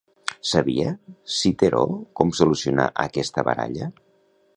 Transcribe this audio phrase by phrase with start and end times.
[0.51, 0.93] Sabia
[1.33, 1.83] Citeró
[2.21, 3.91] com solucionar aquesta baralla?